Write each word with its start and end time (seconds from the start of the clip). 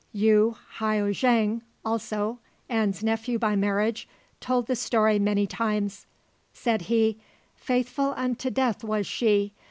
Yu 0.13 0.57
Hyo 0.79 1.11
jang, 1.13 1.61
also, 1.85 2.39
An's 2.67 3.03
nephew 3.03 3.37
by 3.37 3.55
marriage, 3.55 4.07
told 4.39 4.65
the 4.65 4.75
story 4.75 5.19
many 5.19 5.45
times. 5.45 6.07
Said 6.53 6.81
he, 6.89 7.19
"Faithful 7.55 8.11
unto 8.17 8.49
death 8.49 8.83
was 8.83 9.05
she. 9.05 9.53